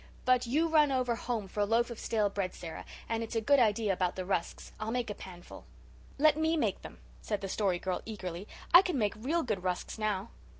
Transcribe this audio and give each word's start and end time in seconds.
But 0.25 0.47
you 0.47 0.67
run 0.67 0.91
over 0.91 1.13
home 1.15 1.47
for 1.47 1.59
a 1.59 1.65
loaf 1.65 1.91
of 1.91 1.99
stale 1.99 2.27
bread, 2.27 2.55
Sara, 2.55 2.85
and 3.07 3.21
it's 3.21 3.35
a 3.35 3.39
good 3.39 3.59
idea 3.59 3.93
about 3.93 4.15
the 4.15 4.25
rusks. 4.25 4.71
I'll 4.79 4.89
make 4.89 5.11
a 5.11 5.13
panful." 5.13 5.65
"Let 6.17 6.35
me 6.37 6.57
make 6.57 6.81
them," 6.81 6.97
said 7.21 7.41
the 7.41 7.47
Story 7.47 7.77
Girl, 7.77 8.01
eagerly. 8.03 8.47
"I 8.73 8.81
can 8.81 8.97
make 8.97 9.13
real 9.15 9.43
good 9.43 9.61
rusks 9.61 9.99
now." 9.99 10.31